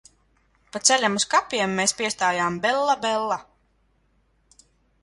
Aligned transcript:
Pa 0.69 0.79
ceļam 0.89 1.17
uz 1.19 1.27
kapiem 1.33 1.75
mēs 1.81 1.93
piestājām 2.01 2.59
"Bella 2.65 2.97
Bella". 3.07 3.39